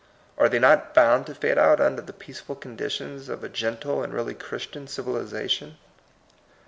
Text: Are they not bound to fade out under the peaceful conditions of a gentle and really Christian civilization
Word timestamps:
Are 0.35 0.49
they 0.49 0.57
not 0.57 0.95
bound 0.95 1.27
to 1.27 1.35
fade 1.35 1.59
out 1.59 1.79
under 1.79 2.01
the 2.01 2.11
peaceful 2.11 2.55
conditions 2.55 3.29
of 3.29 3.43
a 3.43 3.49
gentle 3.49 4.01
and 4.01 4.11
really 4.11 4.33
Christian 4.33 4.87
civilization 4.87 5.77